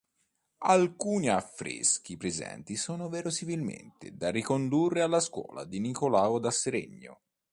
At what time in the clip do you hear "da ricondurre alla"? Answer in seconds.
4.17-5.19